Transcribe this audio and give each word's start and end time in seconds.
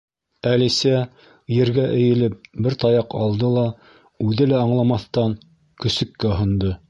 Әлисә, 0.51 0.93
ергә 1.55 1.83
эйелеп, 1.97 2.39
бер 2.67 2.77
таяҡ 2.85 3.13
алды 3.25 3.53
ла, 3.57 3.67
үҙе 4.29 4.47
лә 4.53 4.63
аңламаҫтан, 4.63 5.39
көсөккә 5.85 6.39
һондо. 6.41 6.79